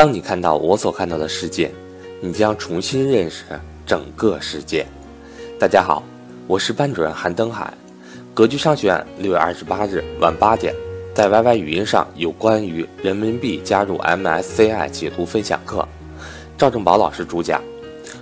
[0.00, 1.72] 当你看到我所看到的世界，
[2.20, 3.42] 你将重新认识
[3.84, 4.86] 整个世界。
[5.58, 6.04] 大家好，
[6.46, 7.74] 我是班主任韩登海。
[8.32, 10.72] 格局商学院六月二十八日晚八点，
[11.12, 15.84] 在 YY 语音上有关于人民币加入 MSCI 解读分享课，
[16.56, 17.60] 赵正宝老师主讲。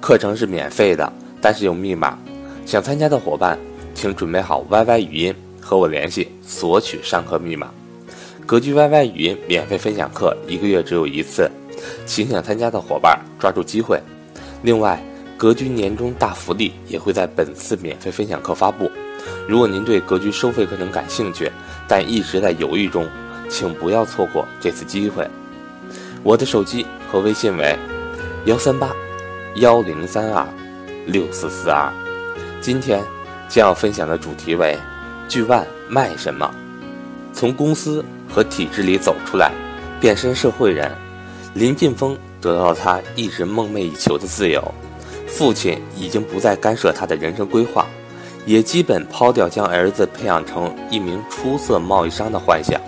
[0.00, 2.18] 课程是免费的，但是有密码。
[2.66, 3.56] 想参加的伙伴，
[3.94, 7.70] 请准备好 YY 语音和我联系索取上课密码。
[8.44, 11.48] 格局 YY 语音免费分享课一个月只有一次，
[12.06, 14.00] 请想参加的伙伴抓住机会。
[14.62, 15.02] 另外，
[15.36, 18.90] 格局年终大福利也会在本次免费分享课发布。
[19.48, 21.50] 如果您对格局收费课程感兴趣，
[21.88, 23.06] 但一直在犹豫中，
[23.48, 25.28] 请不要错过这次机会。
[26.22, 27.76] 我的手机和微信为
[28.46, 28.90] 幺三八
[29.56, 30.46] 幺零三二
[31.06, 31.92] 六四四二。
[32.60, 33.02] 今天
[33.48, 34.78] 将要分享的主题为：
[35.28, 36.52] 巨万卖什么？
[37.32, 38.04] 从公司。
[38.32, 39.50] 和体制里走出来，
[40.00, 40.88] 变身社会人，
[41.54, 44.62] 林晋峰得到了他一直梦寐以求的自由。
[45.26, 47.86] 父亲已经不再干涉他的人生规划，
[48.46, 52.80] 也基本抛掉将儿子培养成一名出色贸易商的幻想。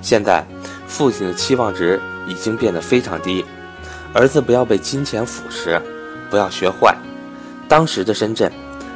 [0.00, 0.44] 现在，
[0.86, 3.44] 父亲的期望值已经变得非常低，
[4.14, 5.80] 儿子不要被金钱腐蚀，
[6.30, 6.96] 不要学坏。
[7.68, 8.50] 当时的深圳，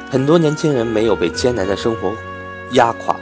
[0.09, 2.13] 很多年轻人没有被艰难的生活
[2.71, 3.15] 压垮。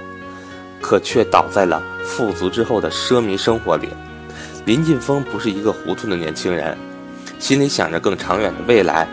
[0.81, 3.89] 可却倒在了富足之后的奢靡生活里。
[4.69, 6.77] 林劲峰不是一个糊涂的年轻人，
[7.39, 9.07] 心里想着更长远的未来。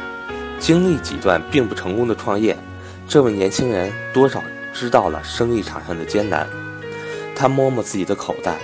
[0.58, 2.54] 经历几段并不成功的创业，
[3.08, 4.42] 这位年轻人多少
[4.74, 6.46] 知道了生意场上的艰难。
[7.34, 8.58] 他摸摸自己的口袋，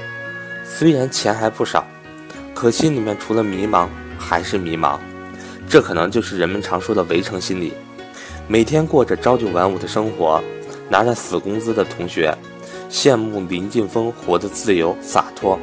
[0.66, 1.82] 虽然钱还不少，
[2.52, 4.98] 可心里面除了迷茫还是迷茫。
[5.66, 7.72] 这可能就是人们常说的围城心理。
[8.46, 10.44] 每天过着朝九晚五的生活，
[10.90, 12.36] 拿着死工资的同学。
[12.90, 15.58] 羡慕林劲峰活得自由洒脱，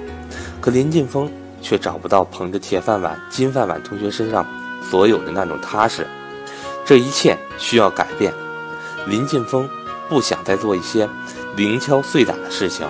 [0.62, 4.46] 可林晋峰却找不到捧着铁饭碗金饭碗同学身上
[4.82, 6.06] 所有的那种踏实。
[6.86, 8.34] 这一切需要改变。
[9.08, 9.70] 林晋峰
[10.10, 11.08] 不想再做一些
[11.56, 12.86] 零敲碎打的事情。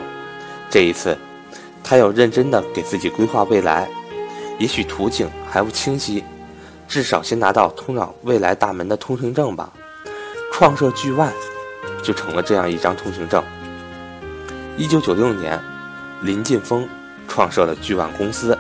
[0.70, 1.18] 这一次，
[1.84, 3.90] 他要认真的给自己规划未来。
[4.58, 6.24] 也许途径还不清晰，
[6.88, 9.72] 至少先拿到通往未来大门的通行证吧。
[10.52, 11.32] 创设巨万，
[12.04, 13.42] 就成了这样一张通行证。
[14.76, 15.58] 一九九六年，
[16.22, 16.88] 林晋峰
[17.30, 18.58] 创设了巨万公司。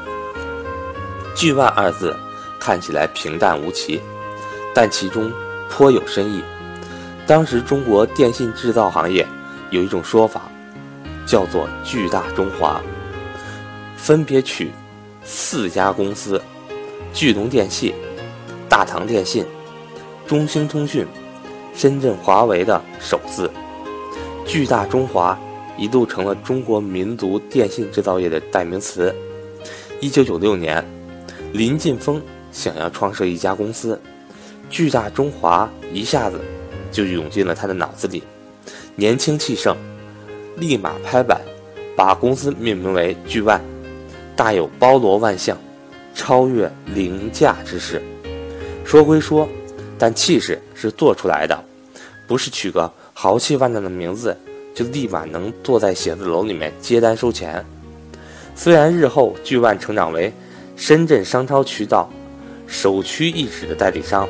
[1.36, 2.16] 巨万二字
[2.60, 4.00] 看起来平淡无奇，
[4.74, 5.32] 但其中
[5.70, 6.44] 颇有深意。
[7.26, 9.26] 当时中国电信制造行业
[9.70, 10.44] 有一种说法，
[11.26, 12.82] 叫做“巨大中华”，
[13.98, 14.72] 分别取
[15.24, 16.42] 四家公司：
[17.14, 17.94] 巨龙电器、
[18.68, 19.46] 大唐电信、
[20.28, 21.06] 中兴通讯、
[21.76, 23.50] 深圳华为的首字
[24.46, 25.38] “巨大中华”。
[25.80, 29.16] 一度成了中国民族电信制造业的代名词。
[30.02, 30.86] 一九九六年，
[31.54, 34.00] 林晋峰想要创设一家公司，
[34.70, 36.38] 巨大中华一下子
[36.92, 38.22] 就涌进了他的脑子里。
[38.96, 39.78] 年轻气盛，
[40.58, 41.40] 立马拍板，
[41.96, 43.62] 把公司命名为巨万，
[44.36, 45.58] 大有包罗万象、
[46.14, 48.02] 超越凌驾之势。
[48.84, 49.48] 说归说，
[49.98, 51.64] 但气势是做出来的，
[52.28, 54.36] 不是取个豪气万丈的名字。
[54.80, 57.66] 就立马能坐在写字楼里面接单收钱。
[58.56, 60.32] 虽然日后巨万成长为
[60.78, 62.10] 深圳商超渠道
[62.66, 64.26] 首屈一指的代理商，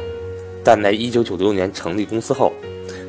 [0.63, 2.51] 但在一九九六年成立公司后，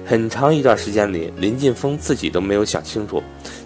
[0.04, 3.22] 很长一段时间里，林晋峰自己都没有想清楚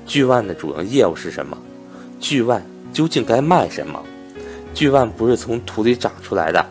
[0.06, 1.58] 巨万的主营业务是什么，
[2.20, 4.00] 巨万究竟该卖什么。
[4.72, 6.64] 巨万不是从土里长出来的，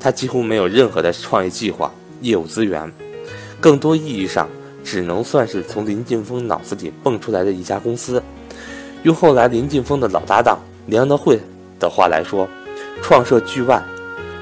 [0.00, 2.90] 他几乎没有任何的创业计划、业务资源，
[3.60, 4.48] 更多意义上。
[4.86, 8.22] 只能算是从林晋峰脑子里蹦出来的一家公司。
[9.02, 11.40] 用后来林晋峰的老搭档梁德惠
[11.80, 12.48] 的话来说，
[13.02, 13.84] 创设巨万，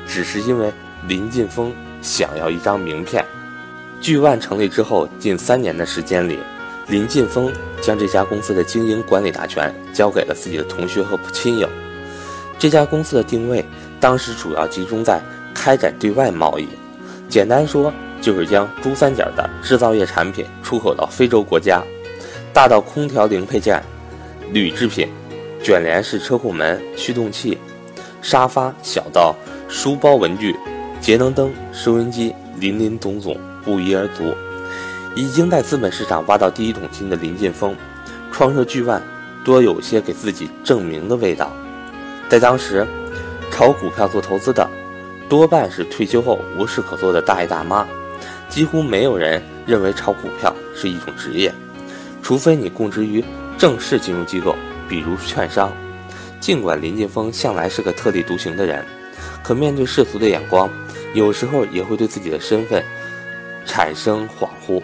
[0.07, 0.71] 只是因为
[1.09, 1.73] 林晋峰
[2.03, 3.25] 想要一张名片。
[4.03, 6.39] 巨万成立之后近三年的时间里，
[6.89, 7.51] 林晋峰
[7.81, 11.67] 将这家公司的经营管理大权交给了自己的同学和亲友。
[12.59, 13.65] 这家公司的定位
[13.99, 15.23] 当时主要集中在
[15.55, 16.69] 开展对外贸易，
[17.31, 17.91] 简单说。
[18.25, 21.83] 就是将珠三角的制造业产品出口到非洲国家，
[22.55, 23.83] 大到空调零配件、
[24.51, 25.07] 铝制品、
[25.63, 27.59] 卷帘式车库门、驱动器、
[28.23, 29.37] 沙发，小到
[29.69, 30.57] 书包、文具、
[31.03, 34.35] 节能灯、收音机，林林总总，不一而足。
[35.15, 37.77] 已经在资本市场挖到第一桶金的林晋峰，
[38.33, 39.03] 创设巨万，
[39.45, 41.53] 多有些给自己证明的味道。
[42.31, 42.87] 在当时，
[43.51, 44.67] 炒股票做投资的，
[45.29, 47.87] 多半是退休后无事可做的大爷大妈。
[48.55, 51.53] 几乎没有人认为炒股票是一种职业，
[52.23, 53.23] 除非你供职于
[53.59, 54.55] 正式金融机构，
[54.89, 55.73] 比如券商。
[56.39, 58.85] 尽管林劲峰向来是个特立独行的人，
[59.43, 60.71] 可面对世俗的眼光，
[61.15, 62.81] 有时候也会对自己的身份
[63.67, 64.81] 产生恍惚。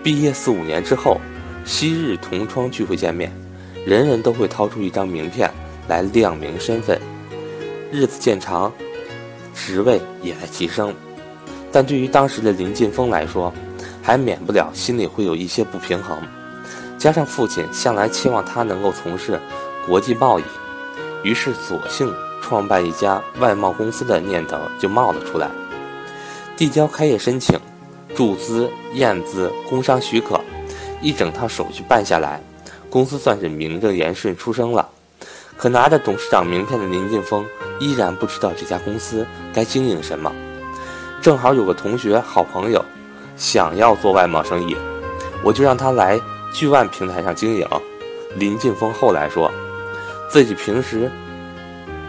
[0.00, 1.20] 毕业四五年之后，
[1.64, 3.32] 昔日同窗聚会见面，
[3.84, 5.50] 人人都会掏出一张名片
[5.88, 6.96] 来亮明身份。
[7.90, 8.72] 日子渐长，
[9.56, 10.94] 职位也在提升，
[11.72, 13.52] 但对于当时的林劲峰来说，
[14.02, 16.18] 还免不了心里会有一些不平衡。
[16.98, 19.40] 加上父亲向来期望他能够从事
[19.86, 20.42] 国际贸易。
[21.24, 25.50] 于是，索性创办一家外贸公司的念头就冒了出来。
[26.56, 27.58] 递交开业申请、
[28.14, 30.40] 注资、验资、工商许可，
[31.00, 32.40] 一整套手续办下来，
[32.90, 34.88] 公司算是名正言顺出生了。
[35.56, 37.44] 可拿着董事长名片的林劲峰
[37.80, 40.32] 依然不知道这家公司该经营什么。
[41.22, 42.84] 正好有个同学、好朋友
[43.36, 44.76] 想要做外贸生意，
[45.44, 46.20] 我就让他来
[46.52, 47.64] 巨万平台上经营。
[48.34, 49.48] 林劲峰后来说。
[50.28, 51.10] 自己平时，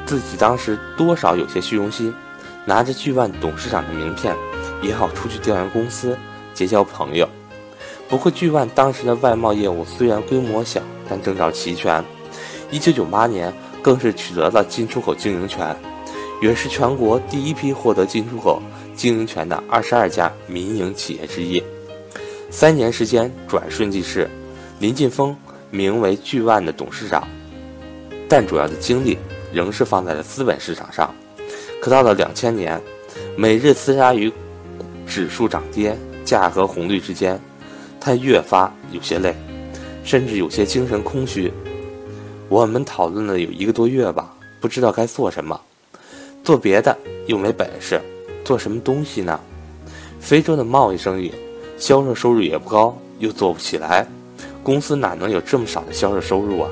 [0.06, 2.12] 自己当时多少有些虚荣心，
[2.66, 4.34] 拿着巨万董事长的名片，
[4.82, 6.18] 也好出去调研公司，
[6.54, 7.28] 结交朋友。
[8.08, 12.04] 不过巨万当时的外贸业务虽然规模小，但证照齐全。
[12.72, 15.76] 一九九八年，更是取得了进出口经营权，
[16.42, 18.64] 也是全国第一批获得进出口
[18.96, 21.62] 经营权的二十二家民营企业之一。
[22.50, 24.30] 三年时间转瞬即逝，
[24.80, 25.36] 林劲峰
[25.72, 27.28] 名为巨万的董事长。
[28.30, 29.18] 但主要的精力
[29.52, 31.14] 仍是放在了资本市场上。
[31.82, 32.82] 可到了两千年，
[33.36, 34.32] 每日厮杀于
[35.06, 37.40] 指数涨跌、价格红绿之间，
[38.00, 39.36] 他越发有些累，
[40.04, 41.52] 甚至有些精神空虚。
[42.50, 45.60] 我们讨论了有一个多月吧，不知道该做什么。
[46.44, 48.00] 做别的又没本事，
[48.44, 49.40] 做什么东西呢？
[50.20, 51.34] 非洲的贸易生意，
[51.78, 54.06] 销售收入也不高，又做不起来，
[54.64, 56.70] 公司哪能有这么少的销售收入啊？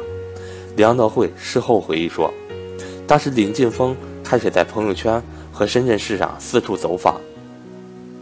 [0.77, 2.33] 梁德惠事后回忆说
[3.05, 5.21] ：“当时林劲峰开始在朋友圈
[5.51, 7.19] 和深圳市场四处走访，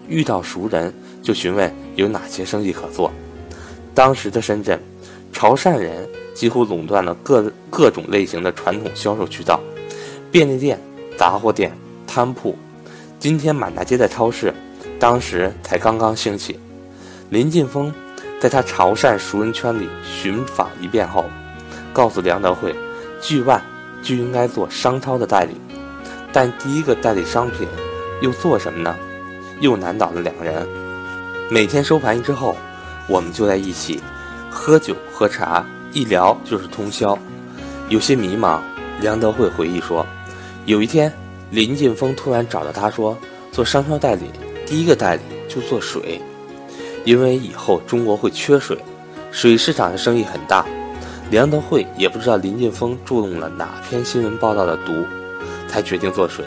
[0.08, 0.92] 遇到熟人
[1.22, 3.12] 就询问有哪些生意可做。
[3.94, 4.80] 当时的深圳，
[5.32, 9.60] 潮汕人几乎垄断了各各种类型的传统销售渠道，
[10.32, 10.80] 便利店、
[11.16, 11.72] 杂货店、
[12.08, 12.56] 摊铺。
[13.20, 14.54] 今天满大街的超市，
[14.98, 16.58] 当时才刚刚兴起。
[17.30, 17.94] 林劲峰
[18.40, 21.26] 在他潮汕熟人圈里寻访一遍后。”
[21.92, 22.74] 告诉梁德惠，
[23.20, 23.62] 巨万
[24.02, 25.56] 就应该做商超的代理，
[26.32, 27.68] 但第一个代理商品
[28.22, 28.96] 又做什么呢？
[29.60, 30.66] 又难倒了两人。
[31.50, 32.56] 每天收盘之后，
[33.08, 34.02] 我们就在一起
[34.50, 37.18] 喝酒喝茶，一聊就是通宵。
[37.90, 38.62] 有些迷茫，
[39.02, 40.06] 梁德惠回忆说，
[40.66, 41.12] 有一天
[41.52, 43.18] 林劲峰突然找到他说，
[43.52, 44.26] 做商超代理，
[44.66, 46.22] 第一个代理就做水，
[47.04, 48.78] 因为以后中国会缺水，
[49.32, 50.66] 水市场的生意很大。
[51.32, 54.94] 梁德惠也不知道林劲峰注入了哪篇新闻报道的毒，
[55.68, 56.46] 才决定做水。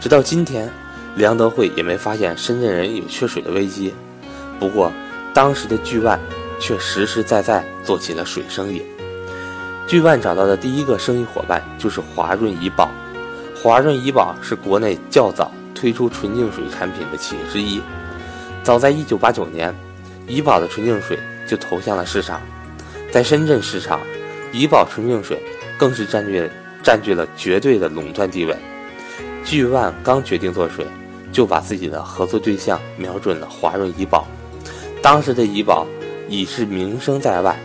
[0.00, 0.70] 直到今天，
[1.16, 3.92] 梁德惠也没发现深圳人有缺水的危机。
[4.60, 4.92] 不过，
[5.34, 6.18] 当时的巨万
[6.60, 8.82] 却实实在在做起了水生意。
[9.88, 12.88] 巨万找到的第一个生意伙伴就是华润怡宝。
[13.60, 17.80] 华润怡宝是国内较早推出纯净水产品的企业之一。
[18.62, 19.74] 早在1989年，
[20.28, 22.40] 怡宝的纯净水就投向了市场。
[23.10, 23.98] 在深圳市场，
[24.52, 25.42] 怡宝纯净水
[25.76, 26.48] 更是占据
[26.84, 28.56] 占据了绝对的垄断地位。
[29.44, 30.86] 巨万刚决定做水，
[31.32, 34.24] 就把自己的合作对象瞄准了华润怡宝。
[35.02, 35.84] 当时的怡宝
[36.28, 37.58] 已是名声在外，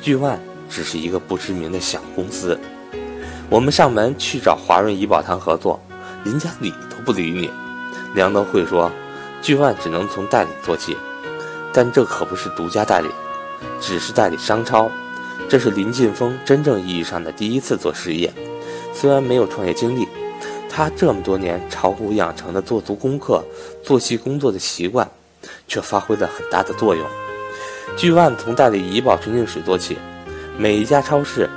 [0.00, 0.40] 巨万
[0.70, 2.58] 只是一个不知名的小公司。
[3.50, 5.78] 我们上门去找华润怡宝谈合作，
[6.24, 7.50] 人家理都不理你。
[8.14, 8.90] 梁德惠说，
[9.42, 10.96] 巨万只能从代理做起，
[11.72, 13.08] 但这可不是独家代理。
[13.80, 14.90] 只是代理商超，
[15.48, 18.32] 这是林劲峰真正意义上的第一次做事业。
[18.92, 20.08] 虽然没有创业经历，
[20.68, 23.44] 他这么多年炒股养成的做足功课、
[23.82, 25.08] 做细工作的习惯，
[25.68, 27.06] 却发挥了很大的作用。
[27.96, 29.98] 巨万从代理怡宝纯净水做起，
[30.56, 31.48] 每一家超市、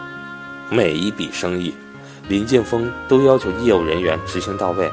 [0.69, 1.74] 每一笔生意，
[2.27, 4.89] 林劲峰都要求业务人员执行到位。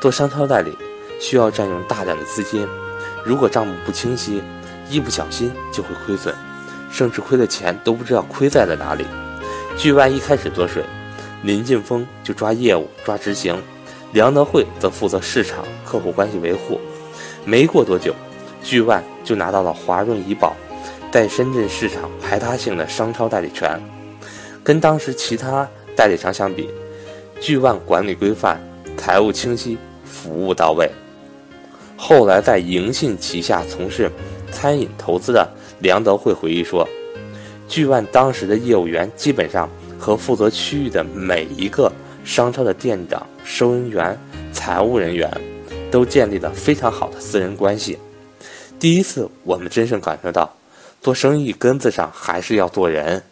[0.00, 0.76] 做商超代理
[1.20, 2.66] 需要占用大量的资金，
[3.24, 4.42] 如果账目不清晰。
[4.88, 6.32] 一不小心就会亏损，
[6.92, 9.04] 甚至亏的钱都不知道亏在了哪里。
[9.76, 10.84] 巨万一开始做水，
[11.42, 13.60] 林劲峰就抓业务、抓执行，
[14.12, 16.80] 梁德惠则负责市场、客户关系维护。
[17.44, 18.14] 没过多久，
[18.62, 20.54] 巨万就拿到了华润怡宝
[21.10, 23.82] 在深圳市场排他性的商超代理权。
[24.66, 26.68] 跟当时其他代理商相比，
[27.40, 28.60] 巨万管理规范、
[28.96, 30.90] 财务清晰、服务到位。
[31.96, 34.10] 后来在盈信旗下从事。
[34.50, 35.46] 餐饮投资的
[35.80, 36.88] 梁德惠回忆说
[37.68, 39.68] ：“巨万当时的业务员基本上
[39.98, 41.92] 和负责区域的每一个
[42.24, 44.18] 商超的店长、收银员、
[44.52, 45.30] 财务人员，
[45.90, 47.98] 都建立了非常好的私人关系。
[48.80, 50.50] 第一次，我们真正感受到，
[51.02, 53.22] 做生意根子上还是要做人。